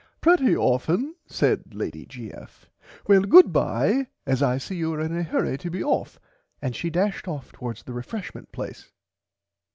Pretty 0.19 0.57
often 0.57 1.13
said 1.27 1.75
Lady 1.75 2.07
G. 2.07 2.33
F. 2.33 2.67
well 3.05 3.21
goodbye 3.21 4.07
as 4.25 4.41
I 4.41 4.57
see 4.57 4.75
you 4.75 4.91
are 4.95 4.99
in 4.99 5.15
a 5.15 5.21
hurry 5.21 5.59
to 5.59 5.69
be 5.69 5.83
off 5.83 6.19
and 6.59 6.75
she 6.75 6.89
dashed 6.89 7.27
off 7.27 7.51
towards 7.51 7.83
the 7.83 7.93
refreshment 7.93 8.51
place. 8.51 8.89